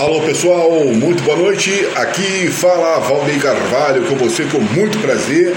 [0.00, 1.70] Alô pessoal, muito boa noite.
[1.94, 5.54] Aqui fala Valdeir Carvalho com você com muito prazer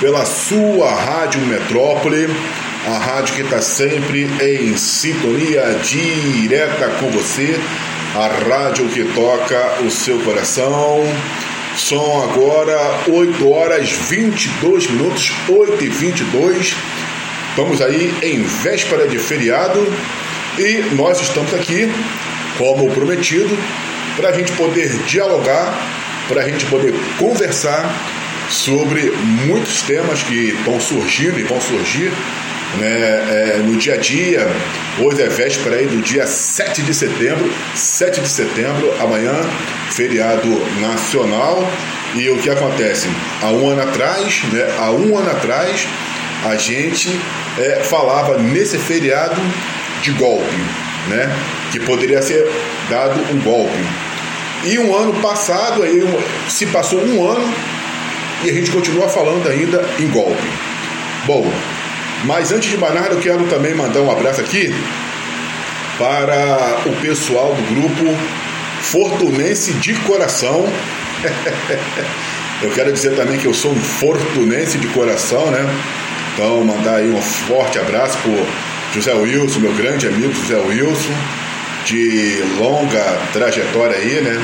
[0.00, 2.28] pela sua Rádio Metrópole,
[2.86, 7.60] a rádio que está sempre em sintonia direta com você,
[8.14, 11.02] a rádio que toca o seu coração.
[11.76, 16.74] São agora 8 horas 22 minutos, 8 e 22.
[17.50, 19.86] Estamos aí em véspera de feriado
[20.58, 21.92] e nós estamos aqui
[22.58, 23.56] como prometido,
[24.16, 25.72] para a gente poder dialogar,
[26.26, 27.88] para a gente poder conversar
[28.50, 29.12] sobre
[29.46, 32.10] muitos temas que estão surgindo e vão surgir
[32.78, 34.46] né, é, no dia a dia.
[34.98, 39.34] Hoje é véspera aí do dia 7 de setembro, 7 de setembro, amanhã,
[39.90, 40.48] feriado
[40.80, 41.62] nacional.
[42.14, 43.06] E o que acontece?
[43.42, 45.86] Há um ano atrás, né, há um ano atrás,
[46.44, 47.08] a gente
[47.58, 49.40] é, falava nesse feriado
[50.02, 50.56] de golpe
[51.08, 51.34] né?
[51.70, 52.46] Que poderia ser
[52.88, 53.78] dado um golpe.
[54.64, 56.02] E um ano passado, aí
[56.48, 57.54] se passou um ano
[58.42, 60.48] e a gente continua falando ainda em golpe.
[61.26, 61.50] Bom,
[62.24, 64.74] mas antes de mais nada, eu quero também mandar um abraço aqui
[65.98, 68.16] para o pessoal do grupo
[68.80, 70.66] Fortunense de Coração.
[72.62, 75.64] eu quero dizer também que eu sou um fortunense de coração, né?
[76.34, 78.46] Então, mandar aí um forte abraço por
[78.94, 81.12] José Wilson, meu grande amigo José Wilson,
[81.88, 84.38] de longa trajetória aí, né?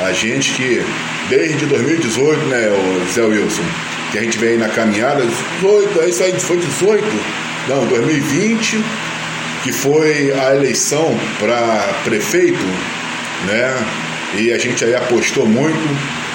[0.00, 0.82] A gente que
[1.28, 3.62] desde 2018, né, o José Wilson,
[4.10, 5.22] que a gente vem na caminhada,
[5.60, 7.04] 18, é aí, foi 18,
[7.68, 8.82] não, 2020,
[9.62, 12.64] que foi a eleição para prefeito,
[13.46, 13.86] né?
[14.38, 15.78] E a gente aí apostou muito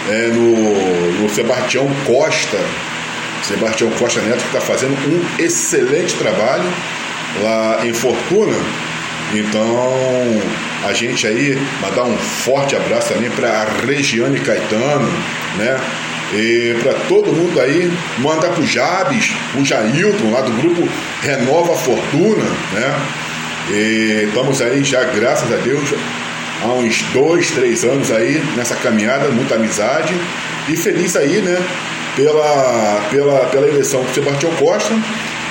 [0.09, 2.59] é, no, no Sebastião Costa,
[3.41, 6.69] Sebastião Costa Neto, que está fazendo um excelente trabalho
[7.41, 8.55] lá em Fortuna.
[9.33, 10.41] Então,
[10.87, 15.09] a gente aí mandar um forte abraço também para a Regiane Caetano,
[15.57, 15.79] né?
[16.33, 20.87] E para todo mundo aí, mandar para o Jabes, o Jailton, lá do grupo
[21.21, 22.43] Renova Fortuna,
[22.73, 22.95] né?
[23.69, 25.93] E estamos aí já, graças a Deus,
[26.63, 30.13] há uns dois, três anos aí nessa caminhada, muita amizade
[30.67, 31.57] e feliz aí, né?
[32.15, 34.93] Pela, pela, pela eleição do Sebastião Costa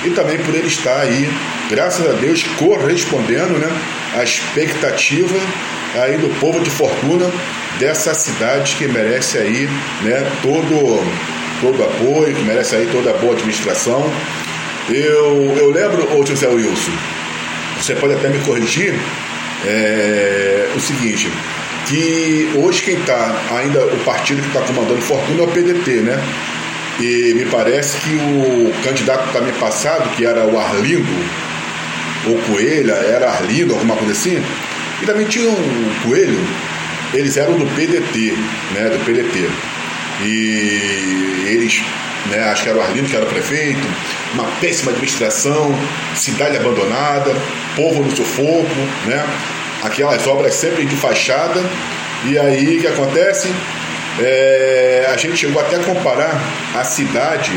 [0.05, 1.29] e também por ele estar aí,
[1.69, 3.69] graças a Deus, correspondendo né,
[4.15, 5.37] à expectativa
[5.95, 7.31] aí do povo de Fortuna
[7.79, 9.69] dessa cidade que merece aí
[10.01, 11.03] né, todo,
[11.61, 14.03] todo apoio, que merece aí toda a boa administração.
[14.89, 16.91] Eu, eu lembro, ô José Wilson,
[17.79, 18.93] você pode até me corrigir,
[19.65, 21.31] é, o seguinte,
[21.87, 26.21] que hoje quem está ainda, o partido que está comandando Fortuna é o PDT, né?
[26.99, 31.09] E me parece que o candidato também passado, que era o Arlindo,
[32.27, 34.41] ou Coelho, era Arlindo, alguma coisa assim,
[35.01, 36.39] e também tinha um Coelho,
[37.13, 38.37] eles eram do PDT,
[38.73, 39.49] né, do PDT.
[40.21, 41.83] E eles,
[42.27, 43.85] né, acho que era o Arlindo que era prefeito,
[44.33, 45.75] uma péssima administração,
[46.15, 47.35] cidade abandonada,
[47.75, 49.25] povo no sufoco, né,
[49.83, 51.61] aquelas obras sempre de fachada,
[52.25, 53.49] e aí o que acontece?
[54.19, 56.39] É, a gente chegou até a comparar
[56.75, 57.51] a cidade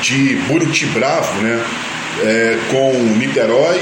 [0.00, 1.62] de Buriti Bravo né,
[2.22, 3.80] é, com Niterói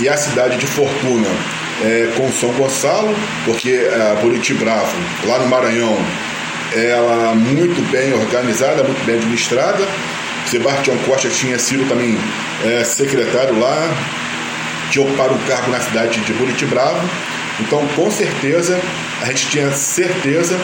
[0.00, 1.28] e a cidade de Fortuna
[1.82, 3.14] é, com São Gonçalo,
[3.44, 5.96] porque a Buriti Bravo, lá no Maranhão,
[6.72, 9.84] ela muito bem organizada, muito bem administrada.
[10.46, 12.18] Sebastião Costa tinha sido também
[12.64, 13.88] é, secretário lá,
[14.90, 17.00] tinha ocupado um cargo na cidade de Buriti Bravo.
[17.60, 18.80] Então, com certeza,
[19.22, 20.58] a gente tinha certeza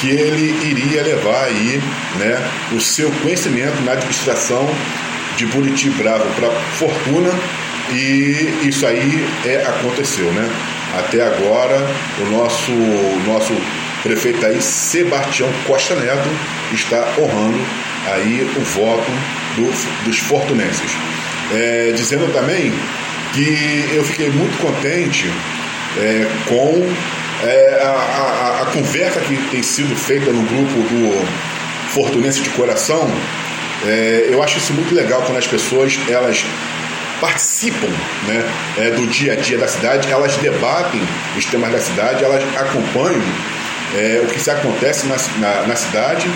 [0.00, 1.80] que ele iria levar aí
[2.16, 4.68] né, o seu conhecimento na administração
[5.36, 7.30] de Buriti Bravo para Fortuna
[7.92, 10.48] e isso aí é, aconteceu, né?
[10.98, 11.76] Até agora
[12.20, 12.72] o nosso,
[13.26, 13.52] nosso
[14.02, 16.28] prefeito aí, Sebastião Costa Neto,
[16.72, 17.58] está honrando
[18.06, 19.10] aí o voto
[19.56, 20.92] do, dos fortunenses.
[21.52, 22.72] É, dizendo também
[23.32, 25.30] que eu fiquei muito contente
[25.98, 26.88] é, com
[27.44, 31.26] é, a, a, a, conversa que tem sido feita no grupo do
[31.90, 33.10] Fortunense de Coração,
[33.86, 36.44] é, eu acho isso muito legal quando as pessoas elas
[37.20, 37.88] participam
[38.26, 38.44] né,
[38.78, 41.00] é, do dia a dia da cidade, elas debatem
[41.36, 43.22] os temas da cidade, elas acompanham
[43.96, 46.28] é, o que se acontece na, na, na cidade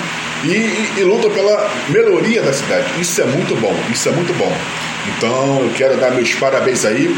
[0.44, 2.84] e, e, e lutam pela melhoria da cidade.
[3.00, 4.52] Isso é muito bom, isso é muito bom.
[5.16, 7.14] Então eu quero dar meus parabéns aí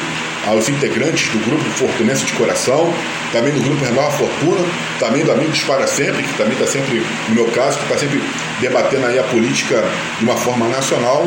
[0.46, 2.92] aos integrantes do grupo Fortunense de Coração,
[3.32, 4.66] também do grupo Renova Fortuna,
[4.98, 8.22] também do Amigos para Sempre, que também está sempre, no meu caso, que está sempre
[8.60, 9.84] debatendo aí a política
[10.18, 11.26] de uma forma nacional.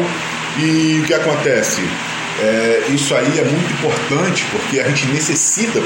[0.60, 1.81] E o que acontece?
[2.42, 5.80] É, isso aí é muito importante porque a gente necessita,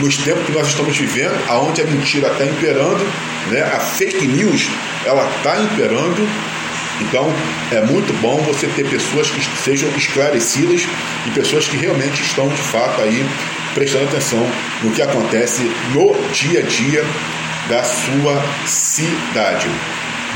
[0.00, 3.04] nos tempos que nós estamos vivendo, aonde a mentira está imperando,
[3.50, 4.68] né, a fake news
[5.04, 6.28] ela está imperando.
[7.00, 7.30] Então
[7.72, 10.86] é muito bom você ter pessoas que sejam esclarecidas
[11.26, 13.24] e pessoas que realmente estão de fato aí
[13.74, 14.46] prestando atenção
[14.82, 15.62] no que acontece
[15.92, 17.04] no dia a dia
[17.68, 19.68] da sua cidade.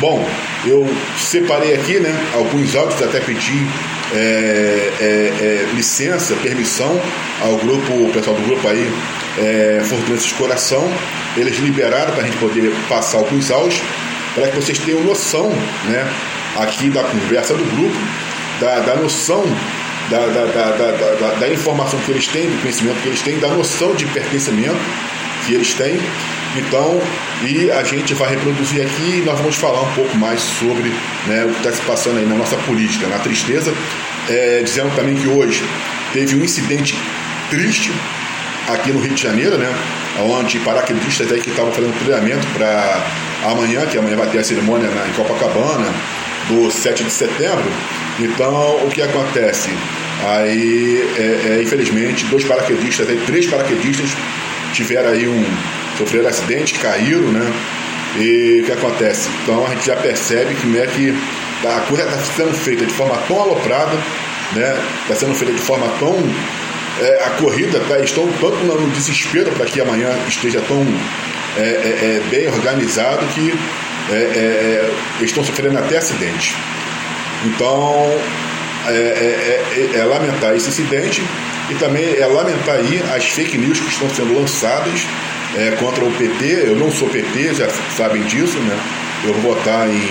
[0.01, 0.29] Bom,
[0.65, 3.67] eu separei aqui né, alguns áudios, até pedi
[4.15, 7.01] é, é, é, licença, permissão
[7.43, 8.89] ao grupo, o pessoal do grupo aí,
[9.39, 10.89] é, de Coração.
[11.37, 13.83] Eles liberaram para a gente poder passar alguns áudios,
[14.35, 15.51] para que vocês tenham noção
[15.87, 16.09] né,
[16.57, 17.97] aqui da conversa do grupo,
[18.61, 19.45] da, da noção
[20.09, 23.95] da, da, da, da, informação que eles têm, do conhecimento que eles têm, da noção
[23.95, 24.79] de pertencimento
[25.47, 26.01] que eles têm.
[26.57, 27.01] Então,
[27.47, 30.89] e a gente vai reproduzir aqui e nós vamos falar um pouco mais sobre
[31.27, 33.73] né, o que está se passando aí na nossa política, na tristeza,
[34.29, 35.63] é, dizendo também que hoje
[36.13, 36.99] teve um incidente
[37.51, 37.93] triste
[38.67, 39.73] aqui no Rio de Janeiro, né,
[40.21, 43.07] onde paraquedistas aí que estavam fazendo treinamento para
[43.45, 45.87] amanhã, que amanhã vai ter a cerimônia na, em Copacabana,
[46.49, 47.71] do 7 de setembro.
[48.19, 49.71] Então, o que acontece?
[50.27, 54.11] Aí, é, é, infelizmente, dois paraquedistas, aí, três paraquedistas
[54.73, 55.45] tiveram aí um.
[55.97, 57.53] sofreram acidente, caíram, né?
[58.17, 59.29] E o que acontece?
[59.43, 61.15] Então a gente já percebe que, é que
[61.67, 63.97] a coisa está sendo feita de forma tão aloprada,
[64.53, 64.77] né?
[65.03, 66.17] Está sendo feita de forma tão.
[67.01, 70.85] É, a corrida tá, estão tanto no desespero para que amanhã esteja tão
[71.57, 73.55] é, é, é bem organizado que
[74.11, 76.55] é, é, estão sofrendo até acidente.
[77.45, 78.19] Então
[78.89, 81.23] é, lamentar esse incidente
[81.71, 85.07] e também é lamentar aí as fake news que estão sendo lançadas
[85.57, 86.65] é, contra o PT.
[86.67, 88.79] Eu não sou PT, já sabem disso, né?
[89.25, 90.11] Eu vou votar em,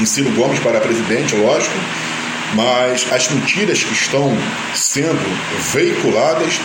[0.00, 1.74] em Ciro Gomes para presidente, lógico.
[2.54, 4.36] Mas as mentiras que estão
[4.74, 5.18] sendo
[5.72, 6.60] veiculadas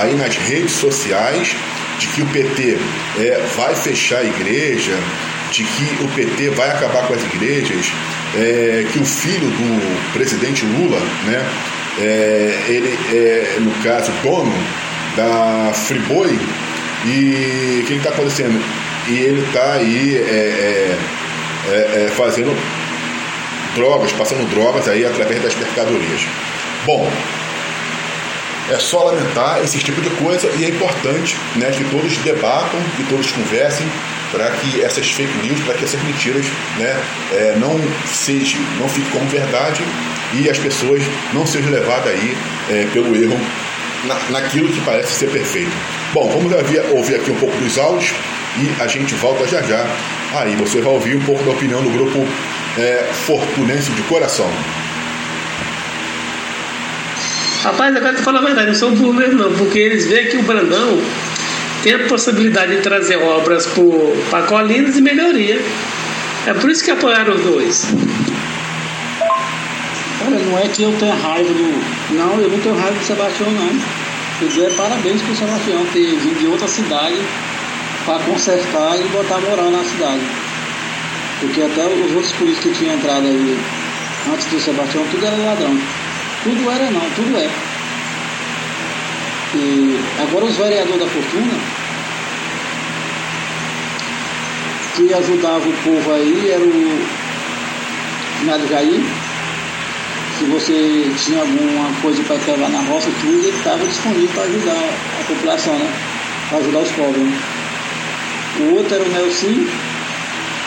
[0.00, 1.56] aí nas redes sociais
[1.98, 2.78] de que o PT
[3.18, 4.96] é, vai fechar a igreja,
[5.52, 7.92] de que o PT vai acabar com as igrejas,
[8.34, 11.46] é, que o filho do presidente Lula, né,
[12.00, 14.52] é, ele é, no caso, dono
[15.14, 16.38] da Friboi,
[17.04, 18.62] e o que está acontecendo?
[19.08, 20.98] E ele está aí é, é,
[21.68, 22.56] é, é, fazendo
[23.74, 26.26] drogas, passando drogas aí através das mercadorias.
[26.86, 27.10] Bom,
[28.70, 33.04] é só lamentar esse tipo de coisa e é importante né, que todos debatam, que
[33.04, 33.86] todos conversem
[34.32, 36.46] para que essas fake news, para que essas mentiras
[36.78, 37.00] né,
[37.32, 39.84] é, não sejam, não fiquem como verdade
[40.34, 41.02] e as pessoas
[41.34, 42.36] não sejam levadas aí
[42.70, 43.38] é, pelo erro
[44.06, 45.70] na, naquilo que parece ser perfeito.
[46.12, 46.52] Bom, vamos
[46.90, 48.14] ouvir, aqui um pouco dos áudios
[48.56, 49.86] e a gente volta já já.
[50.34, 52.26] Aí você vai ouvir um pouco da opinião do grupo
[52.78, 54.50] é, Fortunense de Coração.
[57.62, 60.36] Rapaz, agora tu fala a verdade, não são burros mesmo não, porque eles veem que
[60.36, 61.00] o Brandão
[61.82, 63.68] tem a possibilidade de trazer obras
[64.30, 65.60] para Colinas e melhoria.
[66.46, 67.86] É por isso que apoiaram os dois.
[70.24, 72.14] Olha, não é que eu tenha raiva do.
[72.14, 74.02] Não, eu não tenho raiva do Sebastião, não.
[74.40, 77.16] Eu é parabéns pro Sebastião ter vindo de outra cidade
[78.04, 80.20] para consertar e botar moral na cidade.
[81.40, 83.58] Porque até os outros políticos que tinham entrado aí
[84.32, 85.78] antes do Sebastião, tudo era ladrão.
[86.44, 87.71] Tudo era não, tudo é.
[89.54, 91.54] E agora os vereadores da Fortuna,
[94.96, 97.06] que ajudava o povo aí, era o
[98.40, 99.00] Finado Jair,
[100.38, 104.90] se você tinha alguma coisa para pegar na roça, tudo, ele estava disponível para ajudar
[105.20, 105.92] a população, né?
[106.48, 107.22] Para ajudar os pobres.
[107.22, 107.40] Né?
[108.60, 109.66] O outro era o Nelson,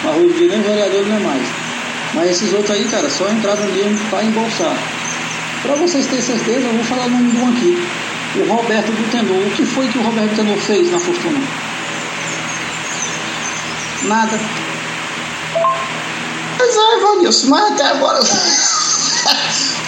[0.03, 1.47] mas hoje nem vereador não é mais.
[2.13, 4.77] Mas esses outros aí, cara, só entravam ali para embolsar.
[5.63, 8.04] Para vocês terem certeza, eu vou falar o nome de um aqui.
[8.37, 9.47] O Roberto Tenor.
[9.47, 11.39] O que foi que o Roberto Tenor fez na Fortuna?
[14.03, 14.37] Nada.
[16.57, 18.19] Pois é, Valnilson, mas até agora.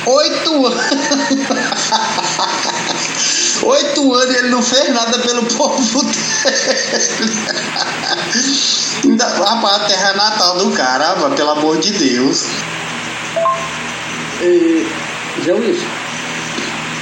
[0.05, 0.79] Oito anos.
[3.63, 6.17] Oito anos ele não fez nada pelo povo dele.
[9.19, 12.45] Rapaz, a terra natal do cara, pelo amor de Deus.
[14.41, 14.87] E,
[15.43, 15.85] Zé Wilson,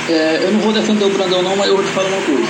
[0.10, 2.48] é, eu não vou defender o Brandão não, mas eu vou te falar uma coisa.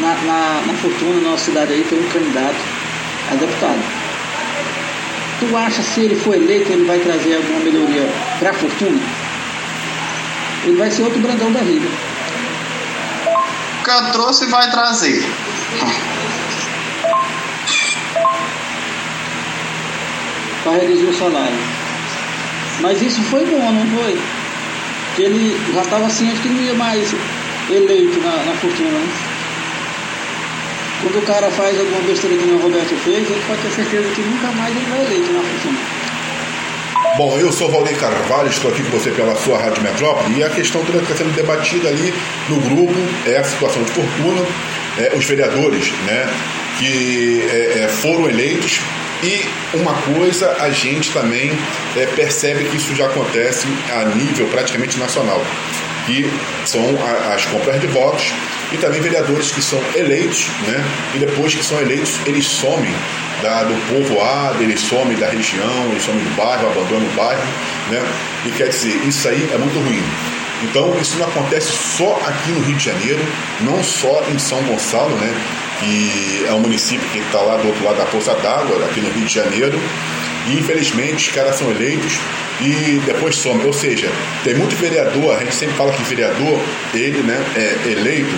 [0.00, 2.56] Na, na, na Fortuna, na nossa cidade aí, tem um candidato
[3.30, 4.08] a deputado
[5.38, 8.08] Tu acha se ele for eleito, ele vai trazer alguma melhoria
[8.40, 9.00] para a fortuna?
[10.64, 11.86] Ele vai ser outro Brandão da vida.
[13.84, 15.24] Que trouxe vai trazer.
[20.64, 21.56] Para reduzir o salário.
[22.80, 24.20] Mas isso foi bom, não foi?
[25.18, 27.12] Que ele já estava assim, acho que não ia mais
[27.68, 28.88] eleito na, na fortuna.
[28.88, 29.08] Né?
[31.02, 34.20] Quando o cara faz alguma besteira que o Roberto fez, ele pode ter certeza que
[34.20, 35.78] nunca mais ele vai eleito na fortuna.
[37.16, 40.50] Bom, eu sou Valdir Carvalho, estou aqui com você pela sua Rádio Metrópole e a
[40.50, 42.14] questão que está sendo debatida ali
[42.48, 42.94] no grupo
[43.26, 44.46] é a situação de fortuna,
[44.98, 46.32] é, os vereadores né,
[46.78, 48.80] que é, é foram eleitos
[49.22, 51.52] e uma coisa a gente também
[51.96, 55.42] é, percebe que isso já acontece a nível praticamente nacional,
[56.06, 56.30] que
[56.64, 58.32] são a, as compras de votos
[58.72, 60.84] e também vereadores que são eleitos, né?
[61.14, 62.94] E depois que são eleitos, eles somem
[63.42, 67.42] da, do povoado, eles somem da região, eles somem do bairro, abandonam o bairro,
[67.90, 68.04] né?
[68.46, 70.02] E quer dizer, isso aí é muito ruim.
[70.62, 73.20] Então, isso não acontece só aqui no Rio de Janeiro,
[73.60, 75.32] não só em São Gonçalo, né?
[75.80, 79.10] Que é um município que está lá do outro lado da Poça d'Água, aqui no
[79.10, 79.78] Rio de Janeiro,
[80.48, 82.18] e infelizmente os caras são eleitos
[82.60, 83.66] e depois somem.
[83.66, 84.08] Ou seja,
[84.44, 86.60] tem muito vereador, a gente sempre fala que vereador,
[86.94, 88.34] ele né, é eleito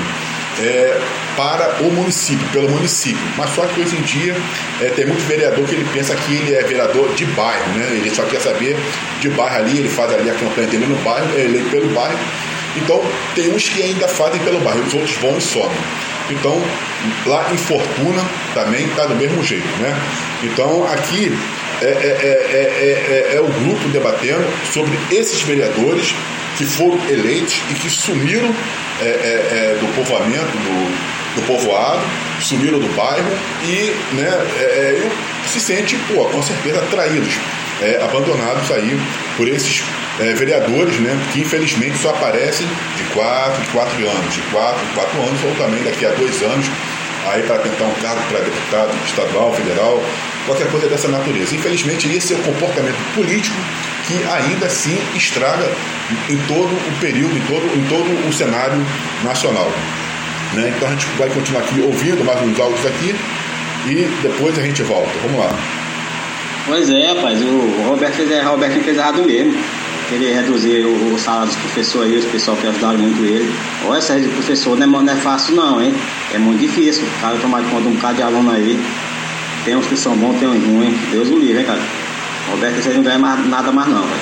[0.61, 1.01] é,
[1.37, 3.23] para o município, pelo município.
[3.37, 4.37] Mas só que hoje em dia
[4.81, 7.89] é, tem muito vereador que ele pensa que ele é vereador de bairro, né?
[7.93, 8.77] Ele só quer saber
[9.21, 12.19] de bairro ali, ele faz ali a campanha dele no bairro, é eleito pelo bairro.
[12.77, 13.03] Então
[13.35, 15.79] tem uns que ainda fazem pelo bairro, os outros vão e somem.
[16.31, 16.63] Então,
[17.27, 18.23] lá em Fortuna
[18.55, 19.97] também está do mesmo jeito, né?
[20.43, 21.33] Então, aqui
[21.83, 26.15] é, é, é, é, o grupo debatendo sobre esses vereadores
[26.57, 32.03] que foram eleitos e que sumiram do povoamento, do, do povoado,
[32.41, 33.31] sumiram do bairro
[33.65, 34.31] e né,
[35.47, 37.35] se sente, pô, com certeza, traídos,
[38.03, 38.99] abandonados aí
[39.37, 39.83] por esses
[40.21, 44.93] é, vereadores, né, que infelizmente só aparecem de quatro, de quatro anos, de quatro, de
[44.93, 46.67] quatro anos, ou também daqui a dois anos,
[47.27, 50.03] aí para tentar um cargo para deputado estadual, federal,
[50.47, 51.55] qualquer coisa dessa natureza.
[51.55, 53.57] Infelizmente, esse é o comportamento político
[54.07, 55.71] que ainda assim estraga
[56.29, 58.85] em todo o período, em todo, em todo o cenário
[59.23, 59.71] nacional.
[60.55, 60.73] Né?
[60.77, 63.15] Então a gente vai continuar aqui ouvindo mais uns áudios aqui
[63.87, 65.13] e depois a gente volta.
[65.23, 65.80] Vamos lá.
[66.67, 69.55] Pois é, rapaz, o Roberto fez, o Roberto fez errado mesmo
[70.11, 73.49] querer reduzir o, o salário dos professores aí, os pessoal que ajudaram muito ele.
[73.87, 75.95] Olha, essa professor não é, não é fácil não, hein?
[76.35, 77.05] É muito difícil.
[77.05, 78.79] O cara tomar conta de um bocado de aluno aí.
[79.65, 80.99] Tem uns que são bons, tem uns ruins.
[81.13, 81.81] Deus o livre, hein, cara?
[82.51, 84.21] Roberto, você não ganha mais, nada mais não, velho.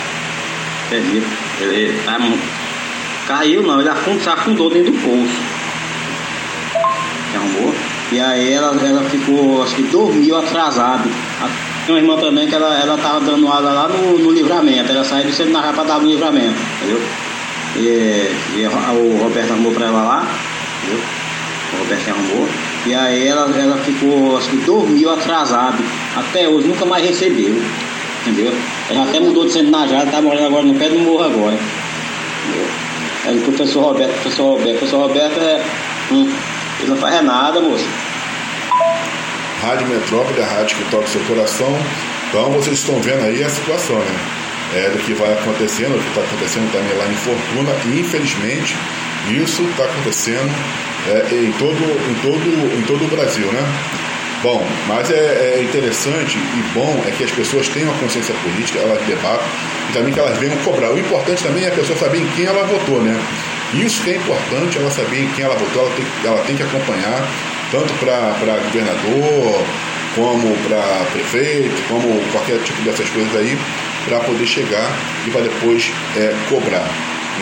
[0.86, 1.26] Acredito.
[1.60, 2.18] Ele, ele tá,
[3.26, 5.40] caiu não, ele afundou, se afundou dentro do poço.
[7.34, 7.74] Arrumou.
[8.12, 11.08] E aí ela, ela ficou, acho que dormiu atrasado.
[11.88, 15.02] Tem uma irmã também que ela, ela tava dando aula lá no, no livramento, ela
[15.02, 17.02] saiu do centro na rapa dar no livramento, entendeu?
[17.76, 20.26] E, e, o Roberto arrumou pra ela lá,
[20.82, 21.02] entendeu?
[21.72, 22.46] O Roberto arrumou.
[22.84, 25.82] E aí ela, ela ficou, acho que dormiu atrasado.
[26.14, 27.58] Até hoje, nunca mais recebeu.
[28.26, 28.52] Entendeu?
[28.90, 31.56] Ela até mudou de centro na Jara, tá morando agora no pé do morro agora.
[31.56, 32.68] Entendeu?
[33.24, 35.64] Aí o professor Roberto, professor Roberto, o professor Roberto é.
[36.12, 36.30] Hum,
[36.80, 37.86] ele não faz nada, moço.
[39.60, 41.76] Rádio Metrópole, a rádio que toca o seu coração.
[42.28, 44.18] Então vocês estão vendo aí a situação, né?
[44.74, 48.76] É, do que vai acontecendo, o que está acontecendo também lá em Fortuna, e infelizmente
[49.30, 50.52] isso está acontecendo
[51.08, 53.62] é, em, todo, em, todo, em todo o Brasil, né?
[54.42, 58.78] Bom, mas é, é, interessante e bom é que as pessoas tenham a consciência política,
[58.78, 59.44] elas debatam
[59.88, 60.92] e também que elas venham cobrar.
[60.92, 63.18] O importante também é a pessoa saber em quem ela votou, né?
[63.74, 66.62] Isso que é importante, ela saber em quem ela votou, ela tem, ela tem que
[66.62, 67.26] acompanhar
[67.70, 69.64] tanto para governador,
[70.14, 73.56] como para prefeito, como qualquer tipo dessas coisas aí,
[74.06, 74.90] para poder chegar
[75.26, 76.88] e para depois é, cobrar.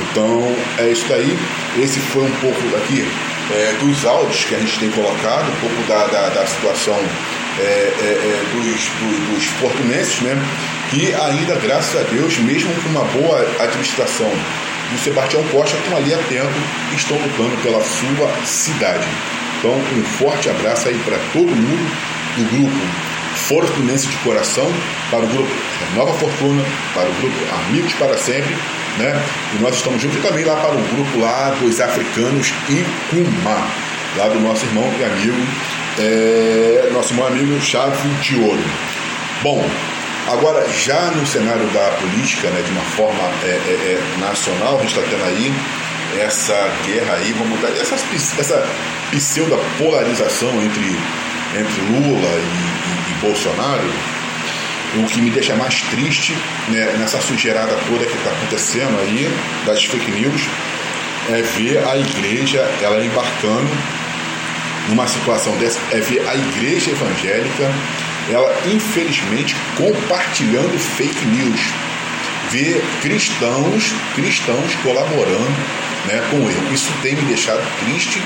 [0.03, 1.37] Então é isso daí.
[1.79, 3.07] Esse foi um pouco aqui
[3.53, 6.99] é, dos áudios que a gente tem colocado, um pouco da, da, da situação
[7.59, 8.89] é, é, é dos,
[9.31, 10.37] dos, portunenses, né?
[10.91, 14.31] Que ainda, graças a Deus, mesmo com uma boa administração
[14.93, 16.53] do Sebastião Costa, estão ali atento
[16.93, 19.07] e estão lutando pela sua cidade.
[19.59, 21.97] Então, um forte abraço aí para todo mundo
[22.37, 24.67] do grupo Fortunense de Coração,
[25.11, 25.49] para o grupo
[25.95, 26.63] Nova Fortuna,
[26.95, 28.55] para o grupo Amigos para Sempre,
[28.99, 29.23] né?
[29.55, 33.69] E nós estamos juntos e também lá para o grupo lá dos africanos Icumá,
[34.17, 35.47] lá do nosso irmão e amigo,
[35.99, 38.65] é, nosso irmão amigo Chave de Ouro.
[39.43, 39.65] Bom,
[40.29, 44.83] agora já no cenário da política, né, de uma forma é, é, é nacional, a
[44.83, 45.53] gente está tendo aí
[46.19, 46.55] essa
[46.87, 48.67] guerra aí, vamos dar essa, essa
[49.11, 50.97] pseudo polarização entre,
[51.59, 53.93] entre Lula e, e, e, Bolsonaro,
[54.97, 56.35] o que me deixa mais triste
[56.69, 59.31] né, nessa sujeirada toda que está acontecendo aí,
[59.67, 60.43] das fake news,
[61.29, 63.71] é ver a igreja ela embarcando
[64.89, 67.71] numa situação dessa, é ver a igreja evangélica
[68.31, 71.61] ela infelizmente compartilhando fake news.
[72.51, 75.57] ver cristãos, cristãos colaborando
[76.07, 76.75] né, com ele.
[76.75, 78.23] Isso tem me deixado triste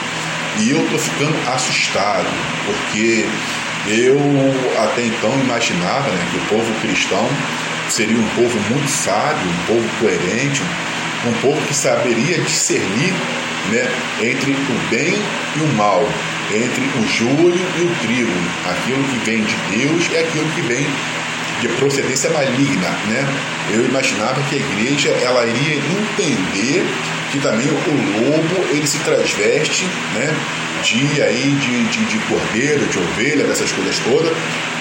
[0.58, 2.28] e eu estou ficando assustado,
[2.66, 3.24] porque
[3.88, 4.18] eu
[4.82, 7.28] até então imaginava né, que o povo cristão
[7.88, 10.62] seria um povo muito sábio, um povo coerente,
[11.26, 13.12] um povo que saberia discernir
[13.70, 15.14] né, entre o bem
[15.56, 16.06] e o mal,
[16.52, 18.32] entre o joio e o trigo,
[18.68, 20.86] aquilo que vem de Deus e aquilo que vem
[21.60, 23.26] de procedência maligna, né?
[23.72, 26.84] Eu imaginava que a igreja ela iria entender
[27.30, 30.34] que também o lobo ele se transveste, né?
[30.82, 34.32] De aí de, de, de cordeiro, de ovelha, dessas coisas todas.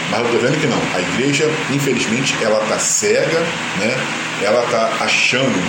[0.10, 0.82] Mas eu estou vendo que não.
[0.96, 3.40] A igreja, infelizmente, ela está cega,
[3.78, 3.96] né?
[4.42, 5.62] Ela está achando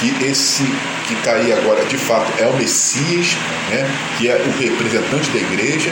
[0.00, 0.64] que esse
[1.06, 3.36] que está aí agora de fato é o Messias,
[3.70, 3.90] né?
[4.16, 5.90] Que é o representante da igreja.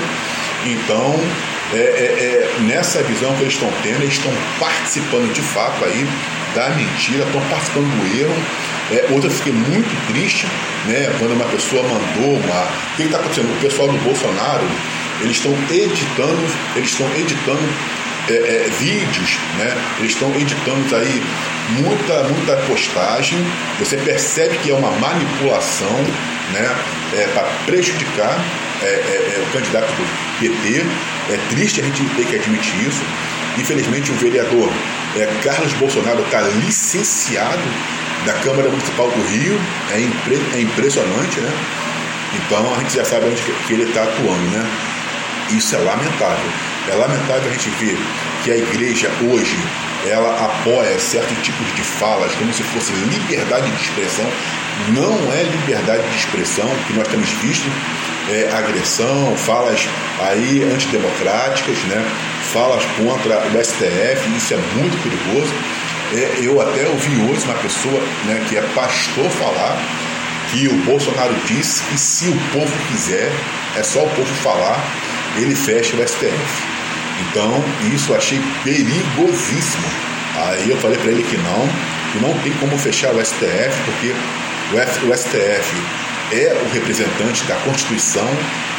[0.65, 1.19] Então
[1.73, 6.07] é, é, é, nessa visão que eles estão tendo, eles estão participando de fato aí
[6.55, 8.35] da mentira, estão participando do erro.
[8.91, 10.47] É, outra eu fiquei muito triste,
[10.87, 12.63] né, quando uma pessoa mandou uma.
[12.65, 13.57] O que está acontecendo?
[13.57, 14.67] O pessoal do Bolsonaro,
[15.21, 16.43] eles estão editando,
[16.75, 17.63] eles estão editando
[18.29, 19.77] é, é, vídeos, né?
[19.99, 21.23] Eles estão editando aí
[21.71, 23.39] muita, muita postagem.
[23.79, 25.97] Você percebe que é uma manipulação,
[26.53, 26.77] né?
[27.17, 28.39] É, para prejudicar
[28.83, 30.85] é, é, é, o candidato do PT.
[31.31, 33.03] É triste a gente ter que admitir isso.
[33.59, 34.69] Infelizmente, o vereador
[35.17, 37.63] é, Carlos Bolsonaro está licenciado
[38.27, 39.61] da Câmara Municipal do Rio.
[39.93, 41.51] É, impre, é impressionante, né?
[42.35, 44.67] Então a gente já sabe onde que ele está atuando, né?
[45.51, 46.51] Isso é lamentável.
[46.91, 47.97] É lamentável a gente ver
[48.45, 49.59] que a igreja hoje
[50.09, 54.27] ela apoia certos tipos de falas como se fosse liberdade de expressão.
[54.89, 57.69] Não é liberdade de expressão que nós temos visto
[58.29, 59.89] é, agressão, falas
[60.21, 62.05] aí antidemocráticas, né?
[62.53, 65.53] falas contra o STF, isso é muito perigoso.
[66.13, 69.79] É, eu até ouvi hoje uma pessoa né, que é pastor falar
[70.51, 73.31] que o Bolsonaro disse que se o povo quiser,
[73.77, 74.83] é só o povo falar,
[75.37, 76.63] ele fecha o STF.
[77.31, 77.63] Então,
[77.95, 79.87] isso eu achei perigosíssimo.
[80.37, 81.69] Aí eu falei para ele que não,
[82.13, 84.13] que não tem como fechar o STF, porque
[85.07, 85.77] o STF
[86.33, 88.29] é o representante da Constituição,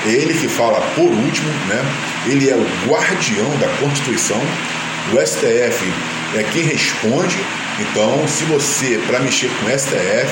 [0.05, 1.83] é ele que fala por último, né?
[2.25, 4.41] ele é o guardião da Constituição,
[5.13, 5.91] o STF
[6.37, 7.37] é quem responde.
[7.79, 10.29] Então, se você, para mexer com o STF,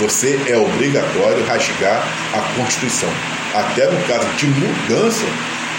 [0.00, 3.10] você é obrigatório rasgar a Constituição.
[3.54, 5.26] Até no caso de mudança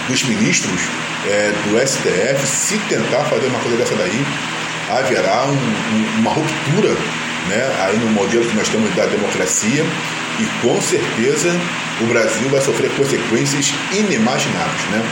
[0.08, 0.80] dos ministros
[1.26, 4.24] é, do STF, se tentar fazer uma coisa dessa daí,
[4.90, 6.94] haverá um, um, uma ruptura
[7.48, 9.84] né, aí no modelo que nós temos da democracia
[10.38, 11.50] e com certeza
[12.00, 15.02] o Brasil vai sofrer consequências inimagináveis, né?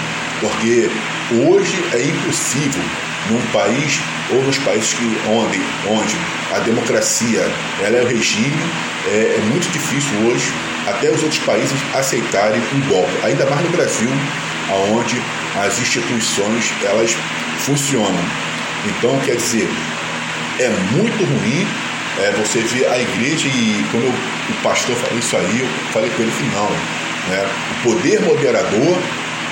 [0.40, 0.90] Porque
[1.48, 2.82] hoje é impossível
[3.30, 6.16] num país ou nos países que, onde, onde
[6.54, 7.50] a democracia
[7.82, 8.56] ela é o regime,
[9.08, 10.52] é, é muito difícil hoje
[10.86, 14.10] até os outros países aceitarem um golpe, ainda mais no Brasil,
[14.92, 15.20] onde
[15.56, 17.16] as instituições elas
[17.58, 18.24] funcionam.
[18.86, 19.68] Então, quer dizer,
[20.60, 21.66] é muito ruim
[22.18, 26.22] é, você vê a igreja e quando o pastor falou isso aí, eu falei com
[26.22, 26.70] ele que não.
[27.28, 27.48] Né?
[27.70, 28.98] O poder moderador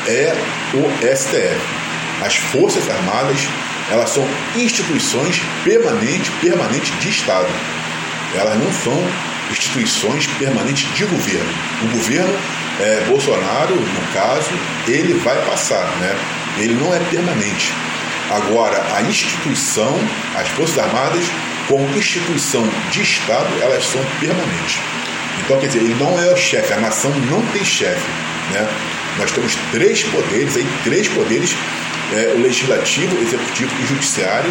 [0.06, 0.34] é
[0.74, 1.60] o STF.
[2.24, 3.40] As Forças Armadas,
[3.90, 7.48] elas são instituições permanentes, permanentes de Estado.
[8.34, 8.98] Elas não são
[9.50, 11.52] instituições permanentes de governo.
[11.82, 12.34] O governo
[12.80, 14.50] é, Bolsonaro, no caso,
[14.88, 16.16] ele vai passar, né?
[16.58, 17.72] Ele não é permanente.
[18.30, 19.94] Agora, a instituição,
[20.34, 21.24] as Forças Armadas,
[21.68, 24.78] como instituição de Estado, elas são permanentes.
[25.44, 28.06] Então, quer dizer, ele não é o chefe, a nação não tem chefe.
[28.52, 28.68] Né?
[29.18, 31.54] Nós temos três poderes, aí, três poderes,
[32.12, 34.50] é, o legislativo, executivo e judiciário,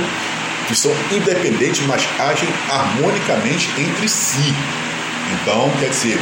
[0.67, 4.53] que são independentes, mas agem harmonicamente entre si.
[5.33, 6.19] Então, quer dizer,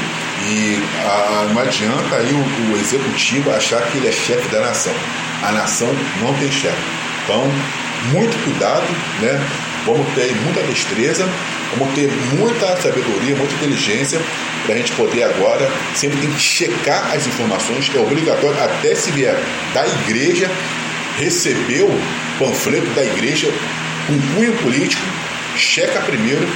[0.48, 4.94] e a, não adianta aí o, o executivo achar que ele é chefe da nação.
[5.44, 5.90] A nação
[6.22, 6.82] não tem chefe.
[7.24, 7.44] Então,
[8.12, 8.86] muito cuidado,
[9.22, 9.40] né?
[9.86, 11.28] Vamos ter muita destreza,
[11.78, 14.20] vamos ter muita sabedoria, muita inteligência
[14.66, 19.12] para a gente poder agora sempre tem que checar as informações, é obrigatório, até se
[19.12, 19.36] vier
[19.74, 20.50] da igreja,
[21.18, 21.90] recebeu
[22.38, 23.52] panfleto da igreja
[24.08, 25.02] com cunho político,
[25.58, 26.48] checa primeiro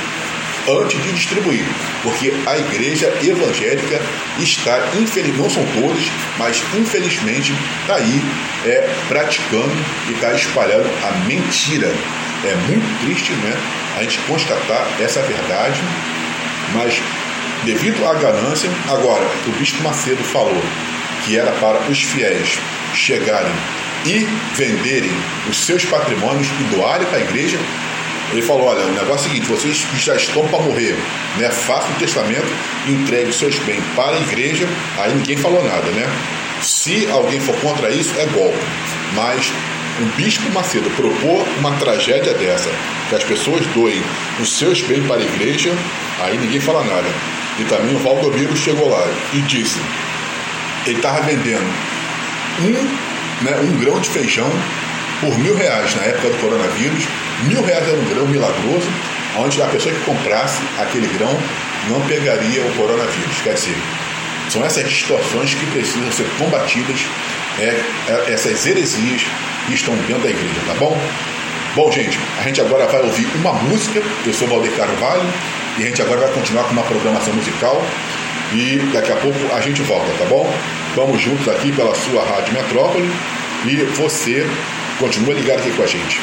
[0.68, 1.64] antes de distribuir,
[2.02, 4.02] porque a igreja evangélica
[4.40, 8.22] está, infelizmente, não são todos, mas infelizmente está aí
[8.66, 9.72] é, praticando
[10.10, 11.92] e está espalhando a mentira
[12.48, 13.54] é muito triste né,
[13.98, 15.82] a gente constatar essa verdade,
[16.74, 17.02] mas
[17.64, 20.62] devido à ganância, agora, o Bispo Macedo falou
[21.24, 22.60] que era para os fiéis
[22.94, 23.52] chegarem
[24.06, 25.12] e venderem
[25.50, 27.58] os seus patrimônios e doarem para a igreja,
[28.32, 30.96] Ele falou: olha, o negócio é o seguinte, vocês já estão para morrer,
[31.38, 31.50] né?
[31.50, 32.48] Faça o testamento,
[32.88, 34.68] entregue os seus bens para a igreja,
[35.00, 36.08] aí ninguém falou nada, né?
[36.62, 38.58] Se alguém for contra isso, é golpe.
[39.14, 39.52] Mas
[40.00, 42.70] o bispo Macedo propor uma tragédia dessa,
[43.10, 44.02] que as pessoas doem
[44.40, 45.72] os seus bens para a igreja,
[46.22, 47.08] aí ninguém fala nada.
[47.60, 49.80] E também o Valdomiro chegou lá e disse:
[50.86, 51.66] ele estava vendendo
[52.62, 54.50] um, né, um grão de feijão
[55.22, 57.06] por mil reais na época do coronavírus.
[57.44, 58.88] Mil reais era um grão milagroso,
[59.38, 61.38] onde a pessoa que comprasse aquele grão
[61.90, 63.42] não pegaria o coronavírus.
[63.44, 63.76] Quer dizer,
[64.50, 67.00] são essas distorções que precisam ser combatidas,
[67.60, 69.26] é, é, essas heresias
[69.67, 70.97] que estão dentro da igreja, tá bom?
[71.75, 74.01] Bom, gente, a gente agora vai ouvir uma música.
[74.25, 75.30] Eu sou Valdir Carvalho
[75.78, 77.84] e a gente agora vai continuar com uma programação musical
[78.54, 80.49] e daqui a pouco a gente volta, tá bom?
[80.95, 83.10] Vamos juntos aqui pela sua Rádio Metrópole
[83.65, 84.47] e você
[84.99, 86.21] continua ligado aqui com a gente.